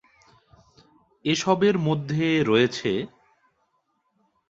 এসবের 1.25 1.75
মধ্যে 1.79 2.27
রয়েছেঃ 2.43 2.99